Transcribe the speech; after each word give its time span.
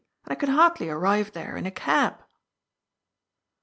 And 0.25 0.31
I 0.31 0.35
can 0.35 0.49
hardly 0.49 0.89
arrive 0.89 1.31
there 1.33 1.55
in 1.55 1.67
a 1.67 1.69
cab.'' 1.71 2.23